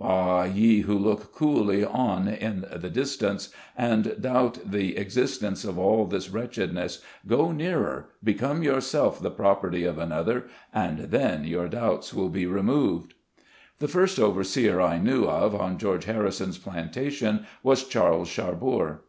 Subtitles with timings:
[0.00, 5.78] Ah, ye who look coolly on in the dis tance, and doubt the existence of
[5.78, 11.68] all this wretched ness, go nearer, become yourself the property of another, and then your
[11.68, 13.14] doubts will be removed!
[13.78, 19.02] The first overseer I knew of on George Harrison's plantation was Charles Charbour.